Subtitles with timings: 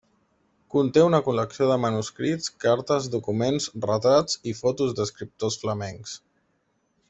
[0.75, 6.19] Conté una col·lecció de manuscrits, cartes, documents, retrats i fotos d'escriptors flamencs.